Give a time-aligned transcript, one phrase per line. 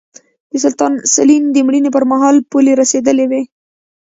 [0.51, 3.41] د سلطان سلین د مړینې پرمهال پولې رسېدلې وې.